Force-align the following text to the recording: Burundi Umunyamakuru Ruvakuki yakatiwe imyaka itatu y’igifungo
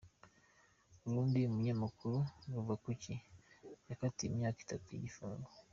Burundi 1.01 1.39
Umunyamakuru 1.49 2.17
Ruvakuki 2.53 3.13
yakatiwe 3.89 4.29
imyaka 4.33 4.59
itatu 4.65 4.85
y’igifungo 4.89 5.49